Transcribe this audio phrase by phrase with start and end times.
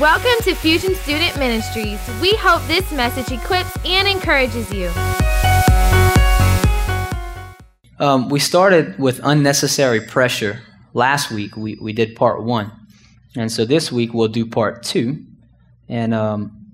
[0.00, 2.00] Welcome to Fusion Student Ministries.
[2.22, 4.90] We hope this message equips and encourages you.
[7.98, 10.62] Um, we started with unnecessary pressure.
[10.94, 12.72] Last week we, we did part one.
[13.36, 15.22] And so this week we'll do part two.
[15.86, 16.66] And um,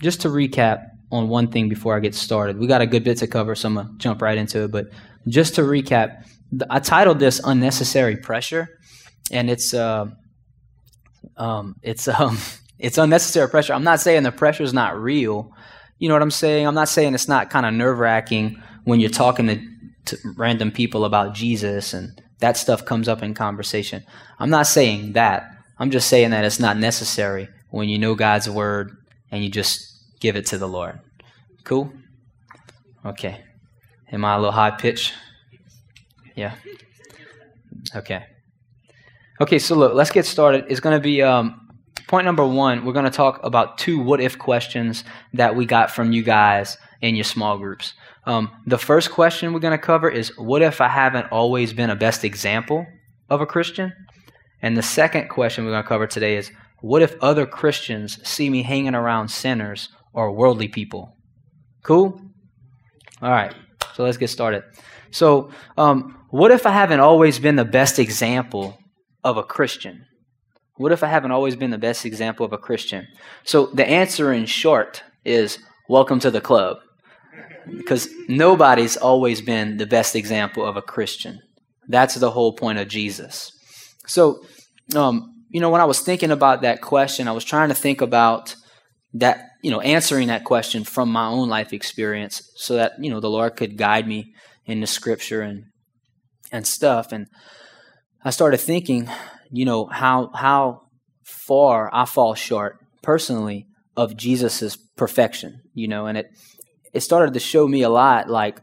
[0.00, 3.18] just to recap on one thing before I get started, we got a good bit
[3.18, 4.70] to cover, so I'm going to jump right into it.
[4.70, 4.86] But
[5.28, 6.24] just to recap,
[6.70, 8.78] I titled this Unnecessary Pressure.
[9.30, 9.74] And it's.
[9.74, 10.06] Uh,
[11.36, 12.38] um, it's um,
[12.80, 13.74] it's unnecessary pressure.
[13.74, 15.52] I'm not saying the pressure is not real.
[15.98, 16.66] You know what I'm saying?
[16.66, 19.60] I'm not saying it's not kind of nerve wracking when you're talking to,
[20.06, 24.02] to random people about Jesus and that stuff comes up in conversation.
[24.38, 25.44] I'm not saying that.
[25.78, 28.96] I'm just saying that it's not necessary when you know God's word
[29.30, 29.86] and you just
[30.20, 31.00] give it to the Lord.
[31.64, 31.92] Cool?
[33.04, 33.42] Okay.
[34.10, 35.12] Am I a little high pitch?
[36.34, 36.54] Yeah.
[37.94, 38.24] Okay.
[39.40, 40.64] Okay, so look, let's get started.
[40.68, 41.59] It's going to be um,
[42.10, 42.84] point number one.
[42.84, 46.76] We're going to talk about two what if questions that we got from you guys
[47.00, 47.94] in your small groups.
[48.26, 51.88] Um, the first question we're going to cover is what if I haven't always been
[51.88, 52.84] a best example
[53.30, 53.92] of a Christian?
[54.60, 58.50] And the second question we're going to cover today is what if other Christians see
[58.50, 61.16] me hanging around sinners or worldly people?
[61.84, 62.20] Cool?
[63.22, 63.54] All right,
[63.94, 64.64] so let's get started.
[65.12, 68.78] So, um, what if I haven't always been the best example
[69.22, 70.06] of a Christian?
[70.80, 73.06] What if I haven't always been the best example of a Christian?
[73.44, 75.58] So the answer in short is
[75.90, 76.78] welcome to the club.
[77.70, 81.38] Because nobody's always been the best example of a Christian.
[81.86, 83.52] That's the whole point of Jesus.
[84.06, 84.42] So,
[84.96, 88.00] um, you know, when I was thinking about that question, I was trying to think
[88.00, 88.56] about
[89.12, 93.20] that, you know, answering that question from my own life experience so that, you know,
[93.20, 94.32] the Lord could guide me
[94.64, 95.64] in the scripture and
[96.50, 97.12] and stuff.
[97.12, 97.26] And
[98.24, 99.10] I started thinking,
[99.50, 100.82] you know, how how
[101.22, 106.30] far I fall short personally of Jesus's perfection, you know, and it
[106.92, 108.60] it started to show me a lot like,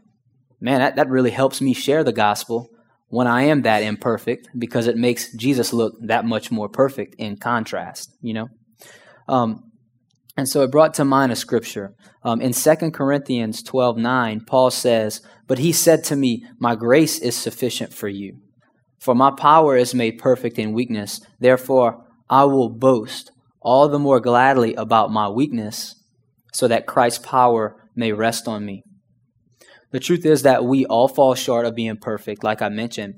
[0.60, 2.68] man, that, that really helps me share the gospel
[3.08, 7.38] when I am that imperfect because it makes Jesus look that much more perfect in
[7.38, 8.48] contrast, you know?
[9.28, 9.64] Um,
[10.36, 11.94] and so it brought to mind a scripture.
[12.22, 17.18] Um, in 2 Corinthians 12 9, Paul says, But he said to me, My grace
[17.18, 18.38] is sufficient for you
[18.98, 21.20] for my power is made perfect in weakness.
[21.38, 25.94] Therefore, I will boast all the more gladly about my weakness,
[26.52, 28.82] so that Christ's power may rest on me.
[29.90, 33.14] The truth is that we all fall short of being perfect, like I mentioned.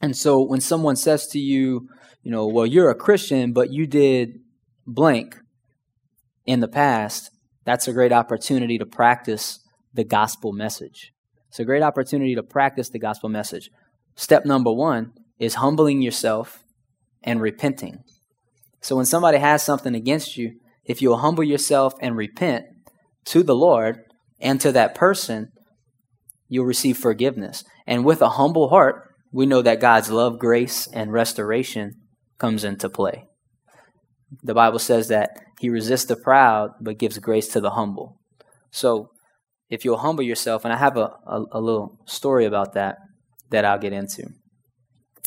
[0.00, 1.88] And so when someone says to you,
[2.22, 4.40] you know, well, you're a Christian, but you did
[4.86, 5.36] blank
[6.46, 7.30] in the past,
[7.64, 9.60] that's a great opportunity to practice
[9.92, 11.12] the gospel message.
[11.48, 13.70] It's a great opportunity to practice the gospel message.
[14.16, 16.64] Step number one is humbling yourself
[17.22, 18.04] and repenting.
[18.80, 22.66] So when somebody has something against you, if you'll humble yourself and repent
[23.26, 24.00] to the Lord
[24.40, 25.50] and to that person,
[26.48, 27.64] you'll receive forgiveness.
[27.86, 31.94] And with a humble heart, we know that God's love, grace, and restoration
[32.38, 33.24] comes into play.
[34.42, 38.20] The Bible says that He resists the proud but gives grace to the humble.
[38.70, 39.10] So
[39.70, 42.98] if you'll humble yourself, and I have a, a, a little story about that
[43.54, 44.26] that I'll get into.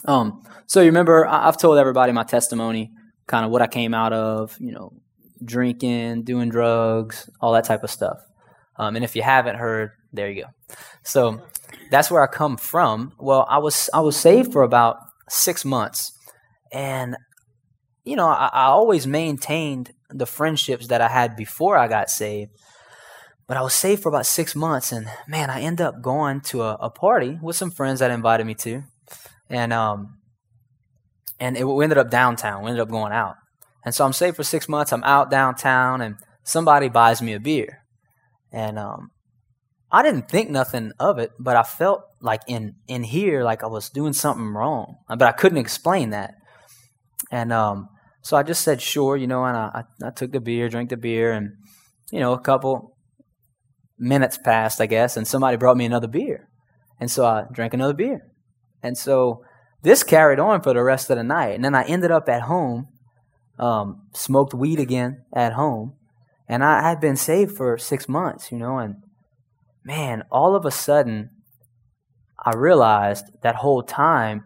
[0.05, 2.91] Um, so you remember, I've told everybody my testimony,
[3.27, 4.91] kind of what I came out of, you know,
[5.43, 8.17] drinking, doing drugs, all that type of stuff.
[8.77, 10.49] Um, and if you haven't heard, there you go.
[11.03, 11.41] So
[11.91, 13.13] that's where I come from.
[13.19, 14.97] Well, I was I was saved for about
[15.29, 16.11] six months,
[16.71, 17.15] and
[18.03, 22.51] you know, I, I always maintained the friendships that I had before I got saved.
[23.47, 26.63] But I was saved for about six months, and man, I end up going to
[26.63, 28.83] a, a party with some friends that invited me to,
[29.49, 30.17] and um,
[31.39, 32.63] and it, we ended up downtown.
[32.63, 33.35] We ended up going out,
[33.85, 34.91] and so I'm saved for six months.
[34.91, 37.83] I'm out downtown, and somebody buys me a beer,
[38.51, 39.11] and um,
[39.89, 43.67] I didn't think nothing of it, but I felt like in in here, like I
[43.67, 46.33] was doing something wrong, but I couldn't explain that,
[47.31, 47.88] and um,
[48.21, 50.89] so I just said sure, you know, and I, I, I took the beer, drank
[50.89, 51.51] the beer, and
[52.11, 52.96] you know, a couple
[53.97, 56.49] minutes passed, I guess, and somebody brought me another beer.
[56.99, 58.27] And so I drank another beer.
[58.81, 59.44] And so
[59.83, 61.55] this carried on for the rest of the night.
[61.55, 62.88] And then I ended up at home,
[63.59, 65.94] um, smoked weed again at home.
[66.47, 69.03] And I had been saved for six months, you know, and
[69.83, 71.29] man, all of a sudden,
[72.43, 74.43] I realized that whole time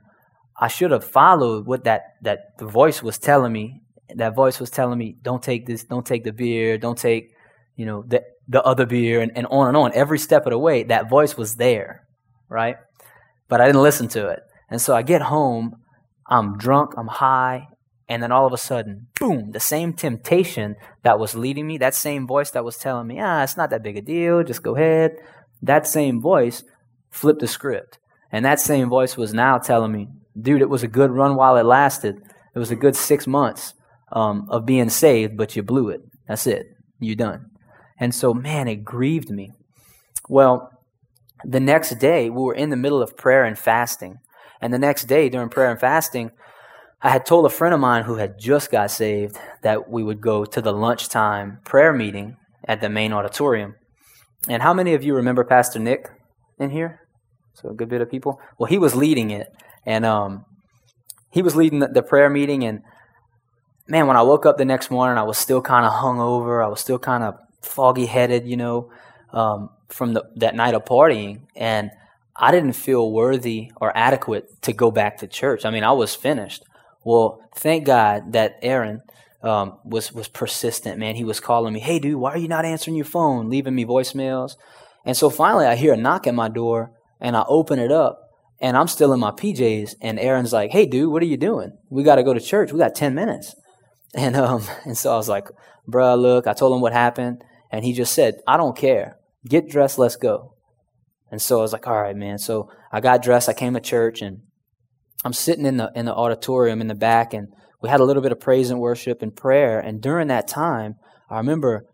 [0.59, 3.81] I should have followed what that, that the voice was telling me.
[4.15, 7.31] That voice was telling me, don't take this, don't take the beer, don't take,
[7.75, 9.94] you know, the the other beer and, and on and on.
[9.94, 12.06] Every step of the way, that voice was there,
[12.50, 12.75] right?
[13.48, 14.42] But I didn't listen to it.
[14.69, 15.77] And so I get home,
[16.27, 17.68] I'm drunk, I'm high,
[18.09, 21.95] And then all of a sudden, boom, the same temptation that was leading me, that
[21.95, 24.75] same voice that was telling me, ah, it's not that big a deal, just go
[24.75, 25.12] ahead.
[25.62, 26.63] That same voice
[27.09, 28.00] flipped the script.
[28.30, 31.56] And that same voice was now telling me, dude, it was a good run while
[31.56, 32.18] it lasted.
[32.54, 33.75] It was a good six months
[34.12, 36.01] um, of being saved, but you blew it.
[36.27, 36.65] That's it.
[37.00, 37.50] You're done.
[38.01, 39.51] And so, man, it grieved me.
[40.27, 40.71] Well,
[41.45, 44.18] the next day, we were in the middle of prayer and fasting.
[44.59, 46.31] And the next day, during prayer and fasting,
[47.03, 50.19] I had told a friend of mine who had just got saved that we would
[50.19, 52.38] go to the lunchtime prayer meeting
[52.68, 53.75] at the main auditorium.
[54.47, 56.09] And how many of you remember Pastor Nick
[56.59, 57.01] in here?
[57.54, 58.39] So a good bit of people.
[58.57, 59.47] Well, he was leading it,
[59.86, 60.45] and um,
[61.31, 62.63] he was leading the, the prayer meeting.
[62.63, 62.81] And
[63.88, 66.65] man, when I woke up the next morning, I was still kind of hungover.
[66.65, 68.92] I was still kind of foggy headed, you know,
[69.34, 71.92] um, from the, that night of partying, and
[72.36, 75.66] I didn't feel worthy or adequate to go back to church.
[75.66, 76.63] I mean, I was finished.
[77.04, 79.02] Well, thank God that Aaron
[79.44, 81.00] um, was was persistent.
[81.00, 83.50] Man, he was calling me, "Hey, dude, why are you not answering your phone?
[83.50, 84.56] Leaving me voicemails."
[85.06, 88.30] And so finally, I hear a knock at my door, and I open it up,
[88.60, 89.96] and I'm still in my PJs.
[90.02, 91.78] And Aaron's like, "Hey, dude, what are you doing?
[91.90, 92.72] We got to go to church.
[92.72, 93.56] We got ten minutes."
[94.14, 95.48] And um, and so I was like,
[95.90, 99.18] "Bruh, look." I told him what happened, and he just said, "I don't care.
[99.47, 99.97] Get dressed.
[99.97, 100.53] Let's go."
[101.31, 103.50] And so I was like, "All right, man." So I got dressed.
[103.50, 104.41] I came to church, and
[105.23, 107.47] I'm sitting in the in the auditorium in the back, and
[107.81, 109.79] we had a little bit of praise and worship and prayer.
[109.79, 110.95] And during that time,
[111.29, 111.85] I remember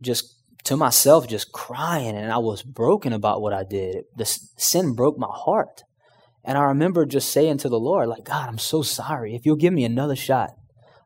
[0.00, 4.04] just to myself just crying, and I was broken about what I did.
[4.16, 4.24] The
[4.56, 5.82] sin broke my heart,
[6.44, 9.34] and I remember just saying to the Lord, like, God, I'm so sorry.
[9.34, 10.50] If you'll give me another shot,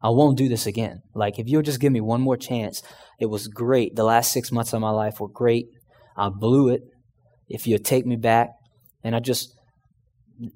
[0.07, 1.03] I won't do this again.
[1.17, 2.81] Like, if you'll just give me one more chance,
[3.19, 3.97] it was great.
[3.97, 5.67] The last six months of my life were great.
[6.17, 6.83] I blew it.
[7.49, 8.51] If you'll take me back,
[9.03, 9.53] and I just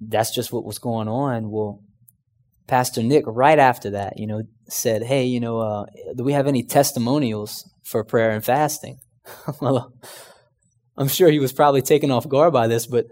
[0.01, 1.51] that's just what was going on.
[1.51, 1.81] Well,
[2.69, 5.87] Pastor Nick, right after that, you know, said, "Hey, you know, uh,
[6.17, 9.01] do we have any testimonials for prayer and fasting?"
[9.61, 9.93] well,
[10.97, 13.07] I'm sure he was probably taken off guard by this, but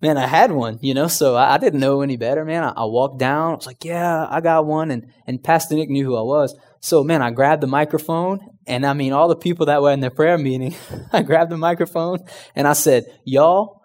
[0.00, 2.64] man, I had one, you know, so I, I didn't know any better, man.
[2.64, 5.90] I, I, walked down, I was like, "Yeah, I got one," and and Pastor Nick
[5.90, 9.36] knew who I was, so man, I grabbed the microphone, and I mean, all the
[9.36, 10.74] people that were in the prayer meeting,
[11.12, 12.20] I grabbed the microphone
[12.54, 13.82] and I said, "Y'all,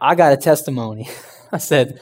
[0.00, 1.08] I got a testimony."
[1.52, 2.00] I said,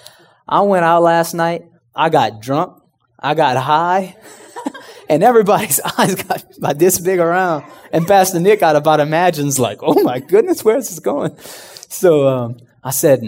[0.49, 1.65] I went out last night.
[1.95, 2.81] I got drunk.
[3.19, 4.17] I got high.
[5.09, 7.65] and everybody's eyes got about this big around.
[7.93, 11.37] And Pastor Nick out about imagines like, oh my goodness, where's this going?
[11.39, 13.21] So um, I said,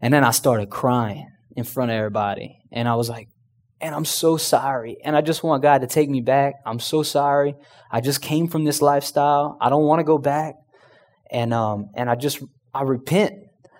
[0.00, 2.58] and then I started crying in front of everybody.
[2.70, 3.28] And I was like,
[3.80, 4.96] and I'm so sorry.
[5.04, 6.54] And I just want God to take me back.
[6.64, 7.54] I'm so sorry.
[7.90, 9.58] I just came from this lifestyle.
[9.60, 10.54] I don't want to go back.
[11.30, 12.42] And um, and I just
[12.72, 13.34] I repent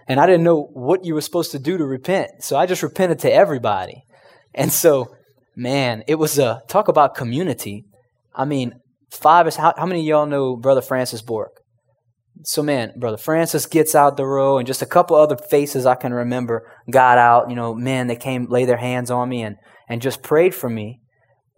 [0.08, 2.30] and I didn't know what you were supposed to do to repent.
[2.40, 4.02] So I just repented to everybody.
[4.54, 5.14] And so,
[5.56, 7.84] man, it was a talk about community.
[8.34, 8.72] I mean,
[9.10, 11.61] five is how, how many of y'all know Brother Francis Bork?
[12.44, 15.94] So, man, Brother Francis gets out the row, and just a couple other faces I
[15.94, 17.50] can remember got out.
[17.50, 19.56] You know, men that came, lay their hands on me, and,
[19.88, 21.00] and just prayed for me,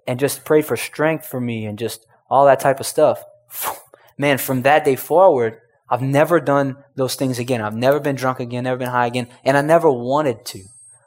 [0.07, 3.23] and just prayed for strength for me, and just all that type of stuff.
[4.19, 7.61] Man, from that day forward, I've never done those things again.
[7.61, 10.65] I've never been drunk again, never been high again, and I never wanted to.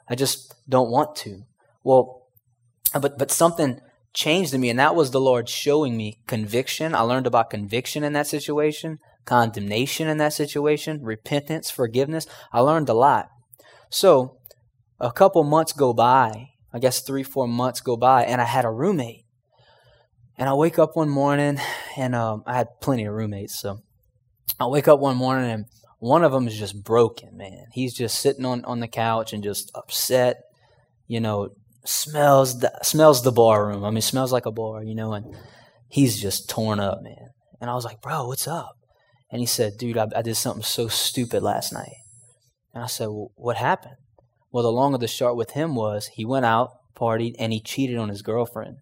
[0.09, 1.43] I just don't want to.
[1.83, 2.27] Well,
[2.93, 3.79] but but something
[4.13, 6.95] changed in me, and that was the Lord showing me conviction.
[6.95, 12.25] I learned about conviction in that situation, condemnation in that situation, repentance, forgiveness.
[12.51, 13.27] I learned a lot.
[13.91, 14.37] So
[14.99, 18.65] a couple months go by, I guess three, four months go by, and I had
[18.65, 19.25] a roommate.
[20.39, 21.59] And I wake up one morning,
[21.95, 23.81] and um, I had plenty of roommates, so
[24.59, 25.65] I wake up one morning and
[25.99, 27.65] one of them is just broken, man.
[27.73, 30.37] He's just sitting on, on the couch and just upset,
[31.07, 31.49] you know,
[31.85, 33.83] smells the, smells the bar room.
[33.83, 35.35] I mean, smells like a bar, you know, and
[35.89, 37.29] he's just torn up, man.
[37.59, 38.76] And I was like, bro, what's up?
[39.31, 41.95] And he said, dude, I, I did something so stupid last night.
[42.73, 43.95] And I said, well, what happened?
[44.51, 47.59] Well, the long of the short with him was he went out, partied, and he
[47.59, 48.77] cheated on his girlfriend.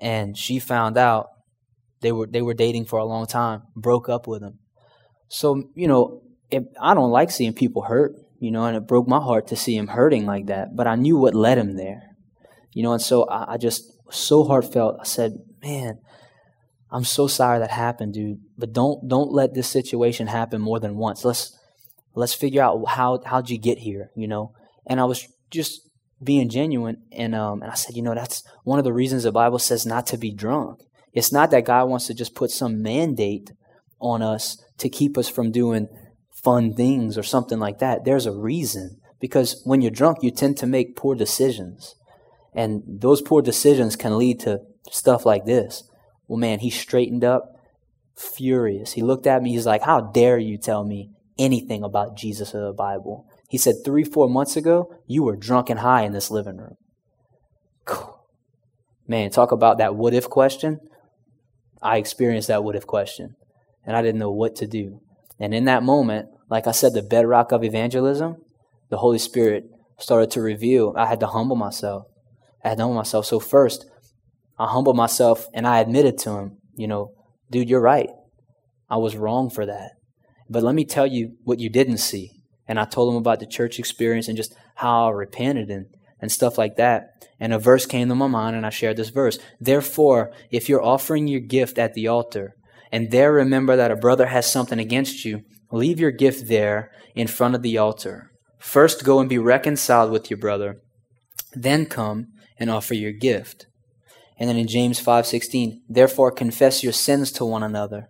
[0.00, 1.28] And she found out
[2.00, 4.58] they were they were dating for a long time, broke up with him.
[5.28, 9.06] So, you know, it, I don't like seeing people hurt, you know, and it broke
[9.06, 10.74] my heart to see him hurting like that.
[10.74, 12.02] But I knew what led him there,
[12.72, 14.96] you know, and so I, I just so heartfelt.
[15.00, 16.00] I said, "Man,
[16.92, 18.40] I'm so sorry that happened, dude.
[18.56, 21.24] But don't don't let this situation happen more than once.
[21.24, 21.58] Let's
[22.14, 24.52] let's figure out how how'd you get here, you know."
[24.86, 25.88] And I was just
[26.22, 29.32] being genuine, and um, and I said, you know, that's one of the reasons the
[29.32, 30.80] Bible says not to be drunk.
[31.12, 33.50] It's not that God wants to just put some mandate
[34.00, 35.88] on us to keep us from doing
[36.42, 38.04] fun things or something like that.
[38.04, 38.98] There's a reason.
[39.22, 41.94] Because when you're drunk, you tend to make poor decisions.
[42.54, 45.84] And those poor decisions can lead to stuff like this.
[46.32, 47.56] Well, man, he straightened up,
[48.16, 48.94] furious.
[48.94, 49.50] He looked at me.
[49.50, 53.26] He's like, How dare you tell me anything about Jesus or the Bible?
[53.50, 56.78] He said, Three, four months ago, you were drunk and high in this living room.
[59.06, 60.80] Man, talk about that what if question.
[61.82, 63.36] I experienced that what if question,
[63.84, 65.02] and I didn't know what to do.
[65.38, 68.36] And in that moment, like I said, the bedrock of evangelism,
[68.88, 69.64] the Holy Spirit
[69.98, 70.94] started to reveal.
[70.96, 72.06] I had to humble myself.
[72.64, 73.26] I had to humble myself.
[73.26, 73.84] So first,
[74.62, 77.10] I humbled myself and I admitted to him, you know,
[77.50, 78.10] dude, you're right.
[78.88, 79.90] I was wrong for that.
[80.48, 82.30] But let me tell you what you didn't see.
[82.68, 85.86] And I told him about the church experience and just how I repented and,
[86.20, 87.08] and stuff like that.
[87.40, 89.36] And a verse came to my mind and I shared this verse.
[89.60, 92.54] Therefore, if you're offering your gift at the altar
[92.92, 95.42] and there remember that a brother has something against you,
[95.72, 98.30] leave your gift there in front of the altar.
[98.60, 100.76] First go and be reconciled with your brother,
[101.52, 102.28] then come
[102.60, 103.66] and offer your gift.
[104.38, 108.08] And then in James 5:16, therefore confess your sins to one another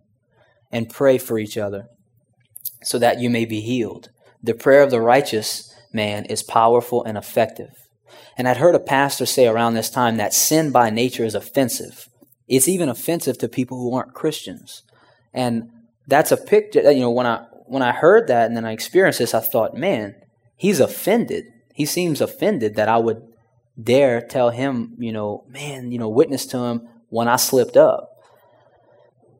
[0.70, 1.88] and pray for each other
[2.82, 4.10] so that you may be healed.
[4.42, 7.74] The prayer of the righteous man is powerful and effective.
[8.36, 12.08] And I'd heard a pastor say around this time that sin by nature is offensive.
[12.48, 14.82] It's even offensive to people who aren't Christians.
[15.32, 15.70] And
[16.06, 19.18] that's a picture you know, when I when I heard that and then I experienced
[19.18, 20.14] this, I thought, man,
[20.56, 21.44] he's offended.
[21.72, 23.22] He seems offended that I would
[23.80, 28.10] dare tell him, you know, man, you know, witness to him when I slipped up.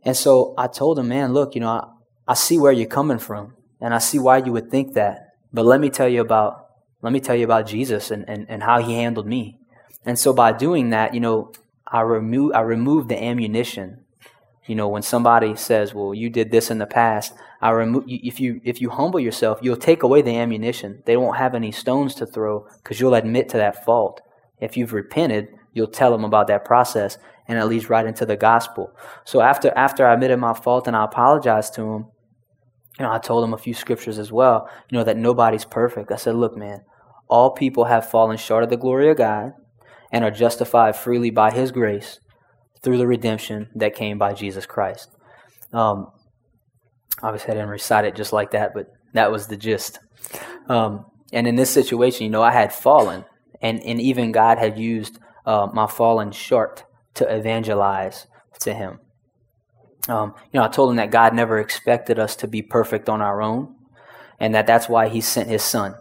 [0.05, 1.89] And so I told him, man, look, you know, I,
[2.29, 5.35] I see where you're coming from and I see why you would think that.
[5.53, 6.59] But let me tell you about
[7.03, 9.59] let me tell you about Jesus and, and, and how he handled me.
[10.05, 11.53] And so by doing that, you know,
[11.87, 14.02] I remove I remove the ammunition.
[14.67, 18.05] You know, when somebody says, "Well, you did this in the past," I remove.
[18.07, 21.03] If you if you humble yourself, you'll take away the ammunition.
[21.05, 24.21] They won't have any stones to throw because you'll admit to that fault.
[24.61, 28.37] If you've repented, you'll tell them about that process, and it leads right into the
[28.37, 28.93] gospel.
[29.25, 32.07] So after after I admitted my fault and I apologized to him,
[33.01, 34.69] you know, I told him a few scriptures as well.
[34.89, 36.13] You know that nobody's perfect.
[36.13, 36.83] I said, "Look, man,
[37.27, 39.55] all people have fallen short of the glory of God
[40.13, 42.21] and are justified freely by His grace
[42.83, 45.11] through the redemption that came by Jesus Christ.
[45.73, 46.09] Um,
[47.23, 49.99] obviously, I didn't recite it just like that, but that was the gist.
[50.69, 53.25] Um, and in this situation, you know, I had fallen,
[53.61, 56.85] and, and even God had used uh, my fallen short
[57.15, 58.27] to evangelize
[58.61, 58.99] to Him.
[60.09, 63.23] Um, you know, I told him that God never expected us to be perfect on
[63.23, 63.77] our own,
[64.39, 65.95] and that that's why He sent His Son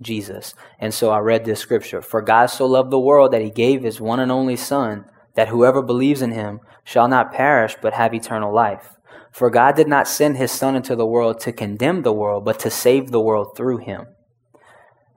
[0.00, 0.54] Jesus.
[0.78, 3.82] And so I read this scripture For God so loved the world that he gave
[3.82, 8.14] his one and only Son, that whoever believes in him shall not perish but have
[8.14, 8.94] eternal life.
[9.30, 12.60] For God did not send his Son into the world to condemn the world, but
[12.60, 14.06] to save the world through him.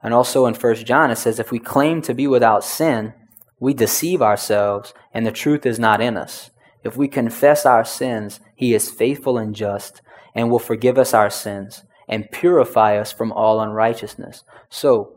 [0.02, 3.14] And also in 1 John it says, If we claim to be without sin,
[3.60, 6.50] we deceive ourselves, and the truth is not in us.
[6.82, 10.00] If we confess our sins, he is faithful and just,
[10.34, 14.44] and will forgive us our sins and purify us from all unrighteousness.
[14.70, 15.14] So,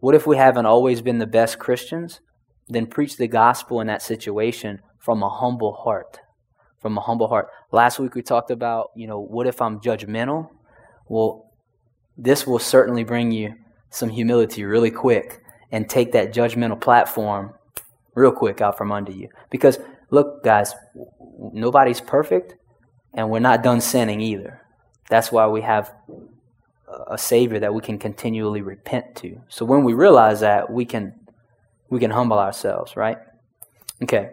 [0.00, 2.20] what if we haven't always been the best Christians?
[2.72, 6.20] Then preach the gospel in that situation from a humble heart.
[6.80, 7.48] From a humble heart.
[7.70, 10.48] Last week we talked about, you know, what if I'm judgmental?
[11.06, 11.52] Well,
[12.16, 13.54] this will certainly bring you
[13.90, 17.52] some humility really quick and take that judgmental platform
[18.14, 19.28] real quick out from under you.
[19.50, 19.78] Because,
[20.10, 20.74] look, guys,
[21.52, 22.54] nobody's perfect,
[23.14, 24.62] and we're not done sinning either.
[25.08, 25.94] That's why we have
[27.06, 29.40] a Savior that we can continually repent to.
[29.48, 31.14] So when we realize that, we can
[31.92, 33.18] we can humble ourselves, right?
[34.02, 34.30] Okay.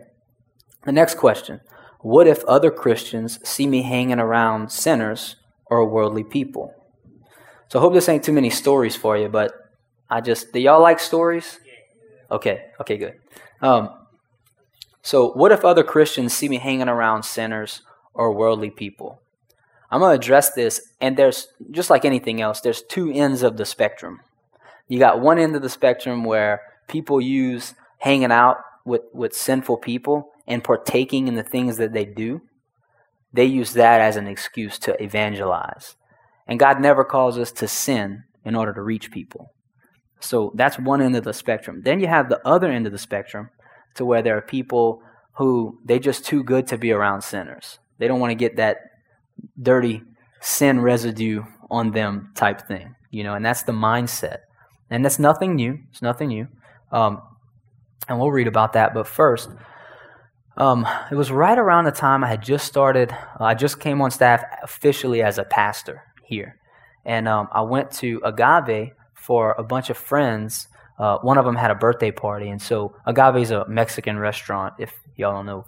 [0.85, 1.59] The next question.
[1.99, 5.35] What if other Christians see me hanging around sinners
[5.65, 6.73] or worldly people?
[7.67, 9.51] So I hope this ain't too many stories for you, but
[10.09, 11.59] I just do y'all like stories?
[12.31, 13.19] Okay, okay, good.
[13.61, 13.89] Um,
[15.01, 17.81] so what if other Christians see me hanging around sinners
[18.13, 19.21] or worldly people?
[19.91, 23.57] I'm going to address this, and there's, just like anything else, there's two ends of
[23.57, 24.21] the spectrum.
[24.87, 29.77] You got one end of the spectrum where people use hanging out with, with sinful
[29.77, 32.41] people and partaking in the things that they do.
[33.31, 35.95] They use that as an excuse to evangelize.
[36.47, 39.53] And God never calls us to sin in order to reach people.
[40.19, 41.81] So that's one end of the spectrum.
[41.83, 43.49] Then you have the other end of the spectrum
[43.95, 45.01] to where there are people
[45.33, 47.79] who they're just too good to be around sinners.
[47.99, 48.77] They don't want to get that
[49.61, 50.01] dirty
[50.41, 54.39] sin residue on them type thing, you know, and that's the mindset.
[54.89, 55.79] And that's nothing new.
[55.91, 56.47] It's nothing new.
[56.91, 57.21] Um,
[58.07, 58.93] and we'll read about that.
[58.93, 59.49] But first,
[60.57, 64.01] um, it was right around the time I had just started, uh, I just came
[64.01, 66.57] on staff officially as a pastor here.
[67.05, 70.67] And um, I went to Agave for a bunch of friends
[70.99, 74.73] uh, one of them had a birthday party, and so Agave is a Mexican restaurant.
[74.79, 75.65] If y'all don't know,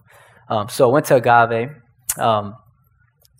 [0.50, 1.70] um, so I went to Agave,
[2.18, 2.56] um,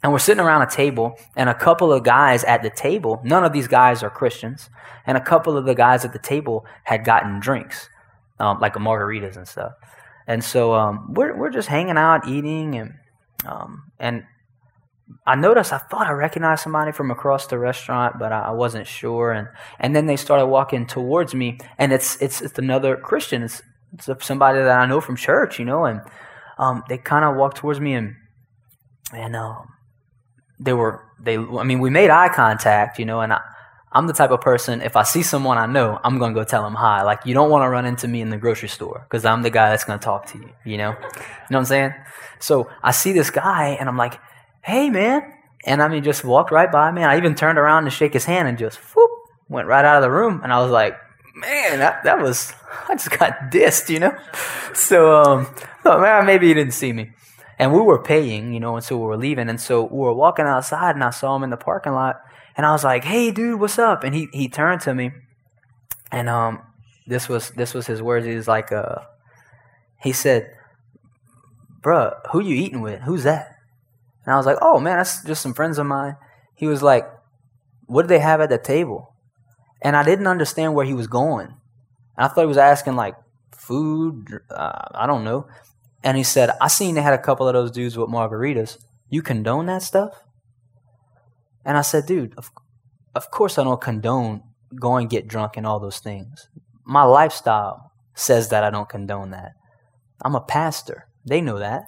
[0.04, 3.22] and we're sitting around a table, and a couple of guys at the table.
[3.24, 4.70] None of these guys are Christians,
[5.06, 7.90] and a couple of the guys at the table had gotten drinks,
[8.40, 9.74] um, like margaritas and stuff.
[10.28, 12.94] And so um, we're we're just hanging out, eating, and
[13.46, 14.24] um, and
[15.26, 19.32] I noticed I thought I recognized somebody from across the restaurant, but I, wasn't sure.
[19.32, 19.48] And
[19.80, 23.44] and then they started walking towards me, and it's it's, it's another Christian.
[23.44, 23.62] It's,
[23.94, 25.86] it's somebody that I know from church, you know.
[25.86, 26.02] And
[26.58, 28.16] um, they kind of walked towards me, and
[29.14, 29.68] and um,
[30.62, 31.38] they were they.
[31.38, 33.22] I mean, we made eye contact, you know.
[33.22, 33.42] And I,
[33.92, 36.64] I'm the type of person if I see someone I know, I'm gonna go tell
[36.64, 37.04] them hi.
[37.04, 39.50] Like you don't want to run into me in the grocery store because I'm the
[39.50, 40.50] guy that's gonna talk to you.
[40.66, 41.10] You know, you know
[41.50, 41.94] what I'm saying?
[42.40, 44.20] So I see this guy, and I'm like
[44.64, 45.34] hey, man.
[45.66, 48.26] And I mean, just walked right by man I even turned around to shake his
[48.26, 49.12] hand and just whoop,
[49.48, 50.42] went right out of the room.
[50.44, 50.98] And I was like,
[51.36, 52.54] man, that, that was,
[52.90, 54.18] I just got dissed, you know?
[54.74, 55.48] So, um,
[55.84, 57.12] thought, man, maybe he didn't see me.
[57.60, 59.50] And we were paying, you know, and so we were leaving.
[59.50, 62.22] And so we were walking outside and I saw him in the parking lot.
[62.58, 64.04] And I was like, hey, dude, what's up?
[64.04, 65.12] And he, he turned to me.
[66.12, 66.62] And um,
[67.08, 68.26] this was this was his words.
[68.26, 69.00] He was like, uh,
[70.02, 70.52] he said,
[71.82, 73.02] bruh, who you eating with?
[73.02, 73.56] Who's that?
[74.26, 76.16] And I was like, oh man, that's just some friends of mine.
[76.56, 77.10] He was like,
[77.86, 79.16] what did they have at the table?
[79.82, 81.48] And I didn't understand where he was going.
[81.48, 83.16] And I thought he was asking like
[83.52, 85.48] food, uh, I don't know.
[86.04, 88.78] And he said, I seen they had a couple of those dudes with margaritas.
[89.10, 90.24] You condone that stuff?
[91.64, 92.52] And I said, dude, of,
[93.14, 94.44] of course I don't condone
[94.80, 96.48] going get drunk and all those things.
[96.86, 99.52] My lifestyle says that I don't condone that.
[100.24, 101.08] I'm a pastor.
[101.26, 101.84] They know that.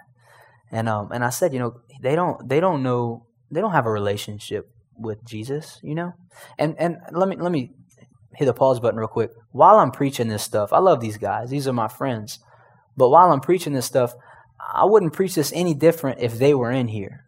[0.72, 3.86] And um and I said, you know, they don't they don't know they don't have
[3.86, 6.14] a relationship with Jesus, you know?
[6.58, 7.72] And and let me let me
[8.36, 9.32] hit the pause button real quick.
[9.52, 11.50] While I'm preaching this stuff, I love these guys.
[11.50, 12.40] These are my friends.
[12.96, 14.14] But while I'm preaching this stuff,
[14.74, 17.26] I wouldn't preach this any different if they were in here.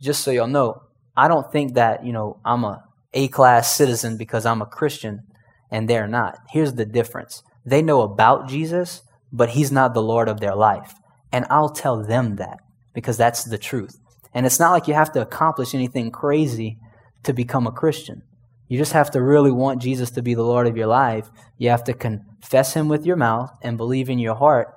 [0.00, 0.82] Just so y'all know,
[1.16, 5.24] I don't think that, you know, I'm a A-class citizen because I'm a Christian
[5.70, 6.38] and they're not.
[6.50, 7.42] Here's the difference.
[7.64, 10.94] They know about Jesus, but he's not the Lord of their life.
[11.32, 12.58] And I'll tell them that
[12.94, 13.98] because that's the truth.
[14.32, 16.78] And it's not like you have to accomplish anything crazy
[17.24, 18.22] to become a Christian.
[18.70, 21.28] You just have to really want Jesus to be the Lord of your life.
[21.58, 24.68] You have to confess him with your mouth and believe in your heart,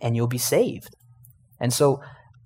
[0.00, 0.94] and you'll be saved.
[1.58, 2.00] And so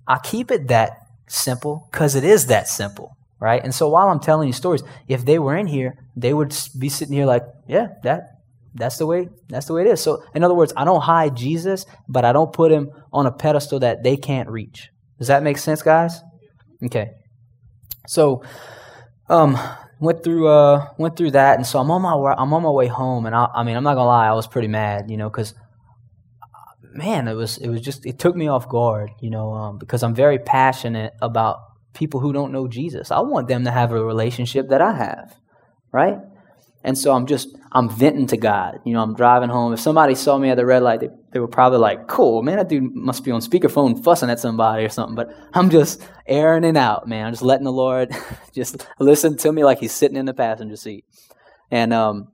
[0.07, 0.93] I keep it that
[1.27, 3.63] simple because it is that simple, right?
[3.63, 6.89] And so while I'm telling you stories, if they were in here, they would be
[6.89, 8.23] sitting here like, yeah, that
[8.73, 10.01] that's the way that's the way it is.
[10.01, 13.31] So in other words, I don't hide Jesus, but I don't put him on a
[13.31, 14.89] pedestal that they can't reach.
[15.19, 16.21] Does that make sense, guys?
[16.83, 17.11] Okay.
[18.07, 18.41] So
[19.29, 19.59] um
[20.01, 22.69] went through uh went through that and so I'm on my way I'm on my
[22.69, 25.17] way home and I I mean I'm not to lie, I was pretty mad, you
[25.17, 25.53] know, cuz
[26.93, 30.03] man, it was it was just it took me off guard, you know, um, because
[30.03, 31.59] I'm very passionate about
[31.93, 33.11] people who don't know Jesus.
[33.11, 35.35] I want them to have a relationship that I have,
[35.91, 36.17] right?
[36.83, 38.79] And so I'm just, I'm venting to God.
[38.83, 39.71] You know, I'm driving home.
[39.71, 42.57] If somebody saw me at the red light, they, they were probably like, cool, man,
[42.57, 45.15] that dude must be on speakerphone fussing at somebody or something.
[45.15, 47.27] But I'm just airing it out, man.
[47.27, 48.11] I'm just letting the Lord
[48.53, 51.05] just listen to me like he's sitting in the passenger seat.
[51.69, 52.27] And, um,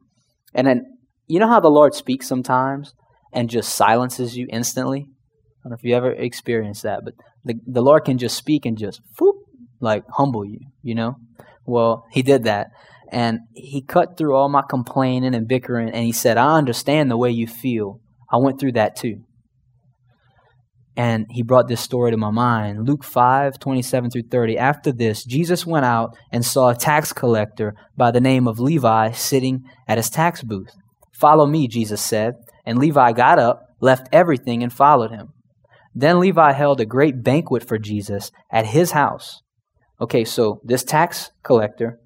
[0.56, 0.98] and then,
[1.28, 2.96] you know how the Lord speaks sometimes
[3.32, 5.02] and just silences you instantly?
[5.02, 8.66] I don't know if you ever experienced that, but the, the Lord can just speak
[8.66, 9.36] and just, whoop,
[9.80, 11.18] like humble you, you know?
[11.66, 12.70] Well, he did that.
[13.12, 17.18] And he cut through all my complaining and bickering, and he said, I understand the
[17.18, 18.02] way you feel.
[18.32, 19.24] I went through that too.
[20.98, 22.88] And he brought this story to my mind.
[22.88, 24.58] Luke 5, 27 through 30.
[24.58, 29.12] After this, Jesus went out and saw a tax collector by the name of Levi
[29.12, 30.74] sitting at his tax booth.
[31.14, 32.34] Follow me, Jesus said.
[32.66, 35.34] And Levi got up, left everything, and followed him.
[35.94, 39.42] Then Levi held a great banquet for Jesus at his house.
[40.02, 42.00] Okay, so this tax collector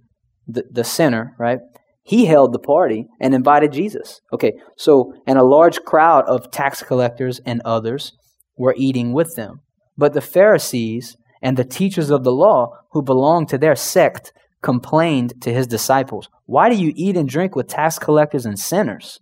[0.54, 1.60] the, the sinner, right?
[2.04, 4.22] He held the party and invited Jesus.
[4.34, 8.14] Okay, so, and a large crowd of tax collectors and others
[8.58, 9.62] were eating with them.
[9.98, 15.34] But the Pharisees and the teachers of the law who belonged to their sect complained
[15.42, 19.20] to his disciples, Why do you eat and drink with tax collectors and sinners?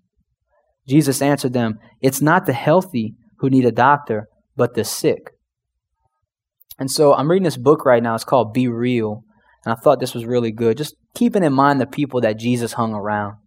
[0.88, 5.32] Jesus answered them, It's not the healthy who need a doctor, but the sick.
[6.78, 8.16] And so I'm reading this book right now.
[8.16, 9.24] It's called Be Real
[9.66, 10.78] and I thought this was really good.
[10.78, 13.38] Just keeping in mind the people that Jesus hung around.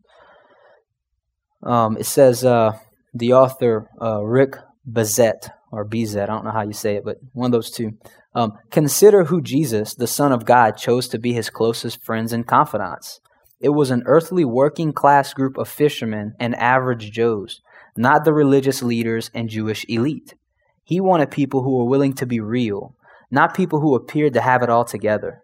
[1.63, 2.79] Um, it says uh,
[3.15, 4.57] the author uh, Rick
[4.91, 7.93] Bezet or Bezet, I don't know how you say it, but one of those two.
[8.35, 12.47] Um, consider who Jesus, the Son of God, chose to be his closest friends and
[12.47, 13.21] confidants.
[13.61, 17.61] It was an earthly working class group of fishermen and average Joes,
[17.97, 20.35] not the religious leaders and Jewish elite.
[20.83, 22.97] He wanted people who were willing to be real,
[23.31, 25.43] not people who appeared to have it all together.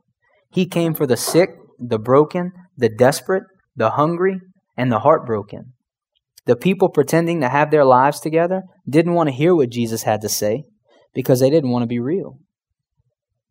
[0.50, 3.44] He came for the sick, the broken, the desperate,
[3.76, 4.40] the hungry,
[4.76, 5.72] and the heartbroken.
[6.46, 10.20] The people pretending to have their lives together didn't want to hear what Jesus had
[10.22, 10.64] to say
[11.14, 12.38] because they didn't want to be real.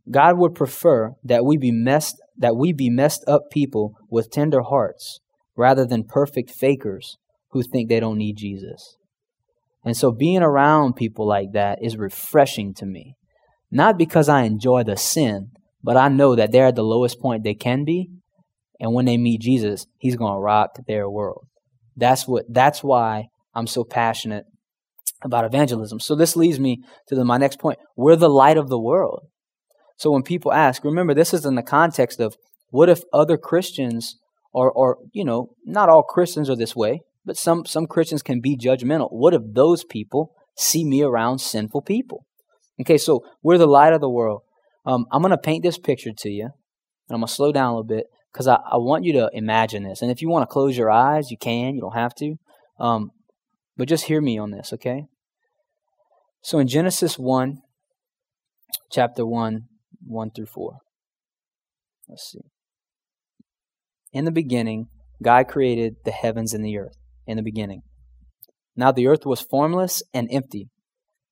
[0.10, 4.62] God would prefer that we be messed that we be messed up people with tender
[4.62, 5.20] hearts
[5.56, 7.18] rather than perfect fakers
[7.52, 8.98] who think they don't need Jesus.
[9.84, 13.16] And so being around people like that is refreshing to me.
[13.72, 15.52] Not because I enjoy the sin,
[15.84, 18.10] but I know that they're at the lowest point they can be.
[18.80, 21.48] And when they meet Jesus, he's going to rock their world.
[21.96, 24.46] That's what that's why I'm so passionate
[25.24, 26.00] about evangelism.
[26.00, 27.80] So this leads me to the, my next point.
[27.96, 29.28] We're the light of the world.
[29.98, 32.36] So when people ask, remember this is in the context of
[32.70, 34.18] what if other Christians
[34.54, 38.42] or or you know, not all Christians are this way, but some some Christians can
[38.42, 39.08] be judgmental.
[39.12, 42.26] What if those people see me around sinful people?
[42.80, 44.42] Okay, so we're the light of the world.
[44.86, 46.52] Um, I'm going to paint this picture to you, and
[47.10, 48.06] I'm going to slow down a little bit
[48.38, 50.04] because I, I want you to imagine this.
[50.04, 51.73] And if you want to close your eyes, you can.
[51.73, 52.36] You don't have to.
[52.80, 53.10] Um,
[53.76, 55.06] but just hear me on this, okay?
[56.43, 57.63] So in Genesis 1,
[58.91, 59.62] chapter 1,
[60.06, 60.78] 1 through 4.
[62.08, 62.41] Let's see.
[64.13, 64.89] In the beginning,
[65.23, 66.95] God created the heavens and the earth.
[67.26, 67.82] In the beginning.
[68.76, 70.69] Now the earth was formless and empty.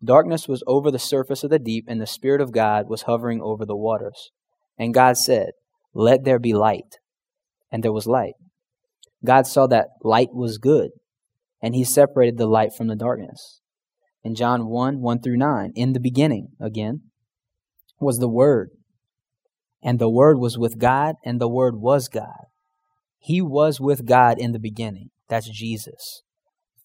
[0.04, 3.41] Darkness was over the surface of the deep, and the Spirit of God was hovering
[3.41, 4.32] over the waters.
[4.78, 5.52] And God said,
[5.96, 7.00] let there be light.
[7.72, 8.36] And there was light.
[9.26, 10.92] God saw that light was good,
[11.62, 13.62] and he separated the light from the darkness.
[14.24, 17.02] In John 1 1 through 9, in the beginning, again,
[18.00, 18.70] was the Word.
[19.82, 22.46] And the Word was with God, and the Word was God.
[23.18, 25.10] He was with God in the beginning.
[25.28, 26.22] That's Jesus.